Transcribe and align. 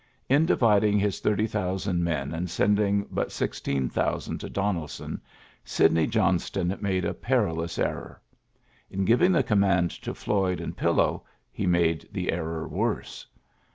Li 0.31 0.37
dividing 0.39 0.97
his 0.97 1.19
thirty 1.19 1.45
thousand 1.45 2.03
men 2.03 2.33
and 2.33 2.49
sending 2.49 3.05
bnt 3.09 3.29
sixteen 3.29 3.87
thousand 3.87 4.39
to 4.39 4.49
Donelson, 4.49 5.21
Sidney 5.63 6.07
Johnston 6.07 6.75
made 6.81 7.05
a 7.05 7.13
perilous 7.13 7.77
error. 7.77 8.19
In 8.89 9.05
giv 9.05 9.21
ing 9.21 9.31
the 9.31 9.43
command 9.43 9.91
to 9.91 10.15
Floyd 10.15 10.59
and 10.59 10.75
Pillow, 10.75 11.23
he 11.51 11.67
made 11.67 12.09
the 12.11 12.31
error 12.31 12.67
worse. 12.67 13.27